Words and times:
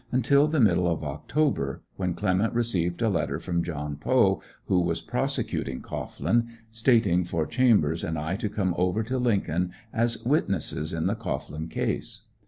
until 0.11 0.47
the 0.47 0.59
middle 0.59 0.87
of 0.91 1.03
October, 1.03 1.83
when 1.95 2.15
Clement 2.15 2.51
received 2.55 3.03
a 3.03 3.07
letter 3.07 3.37
from 3.39 3.61
John 3.63 3.97
Poe, 3.97 4.41
who 4.65 4.79
was 4.81 4.99
prosecuting 4.99 5.79
Cohglin, 5.83 6.47
stating 6.71 7.23
for 7.23 7.45
Chambers 7.45 8.03
and 8.03 8.17
I 8.17 8.35
to 8.37 8.49
come 8.49 8.73
over 8.79 9.03
to 9.03 9.19
Lincoln 9.19 9.73
as 9.93 10.25
witnesses 10.25 10.91
in 10.91 11.05
the 11.05 11.15
Cohglin 11.15 11.69
case. 11.69 12.21